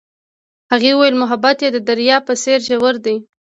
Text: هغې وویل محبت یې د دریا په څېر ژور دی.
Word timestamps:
هغې 0.71 0.91
وویل 0.93 1.15
محبت 1.21 1.57
یې 1.63 1.69
د 1.73 1.77
دریا 1.89 2.17
په 2.27 2.33
څېر 2.43 2.59
ژور 2.67 2.95
دی. 3.05 3.17